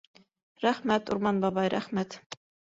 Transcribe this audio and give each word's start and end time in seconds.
—Рәхмәт, 0.63 1.13
Урман 1.17 1.45
бабай, 1.45 1.71
рәхмәт! 1.77 2.21